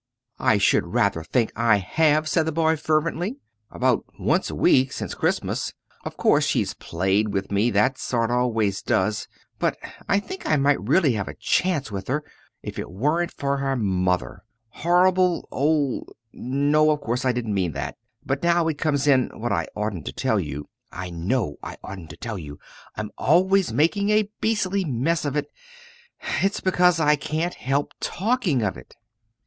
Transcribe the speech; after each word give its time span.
"I 0.39 0.57
should 0.57 0.95
rather 0.95 1.23
think 1.23 1.51
I 1.55 1.77
have!" 1.77 2.27
said 2.27 2.47
the 2.47 2.51
boy, 2.51 2.75
fervently. 2.75 3.37
"About 3.69 4.03
once 4.19 4.49
a 4.49 4.55
week 4.55 4.91
since 4.93 5.13
Christmas. 5.13 5.73
Of 6.03 6.17
course 6.17 6.43
she's 6.43 6.73
played 6.73 7.29
with 7.31 7.51
me 7.51 7.69
that 7.69 7.99
sort 7.99 8.31
always 8.31 8.81
does 8.81 9.27
but 9.59 9.77
I 10.09 10.19
think 10.19 10.47
I 10.49 10.55
might 10.55 10.81
really 10.81 11.13
have 11.13 11.27
a 11.27 11.35
chance 11.35 11.91
with 11.91 12.07
her, 12.07 12.23
if 12.63 12.79
it 12.79 12.89
weren't 12.89 13.31
for 13.37 13.57
her 13.57 13.75
mother 13.75 14.43
horrible 14.69 15.47
old 15.51 16.15
no, 16.33 16.89
of 16.89 16.99
course 17.01 17.23
I 17.23 17.31
don't 17.31 17.53
mean 17.53 17.73
that! 17.73 17.95
But 18.25 18.41
now 18.41 18.67
it 18.69 18.79
comes 18.79 19.05
in 19.05 19.29
what 19.35 19.51
I 19.51 19.67
oughtn't 19.75 20.05
to 20.07 20.13
tell 20.13 20.39
you 20.39 20.67
I 20.91 21.11
know 21.11 21.57
I 21.61 21.77
oughtn't 21.83 22.09
to 22.09 22.17
tell 22.17 22.39
you! 22.39 22.57
I'm 22.95 23.11
always 23.19 23.71
making 23.71 24.09
a 24.09 24.31
beastly 24.41 24.83
mess 24.83 25.25
of 25.25 25.35
it. 25.35 25.51
It's 26.41 26.59
because 26.59 26.99
I 26.99 27.15
can't 27.15 27.53
help 27.53 27.91
talking 27.99 28.63
of 28.63 28.75
it!" 28.77 28.95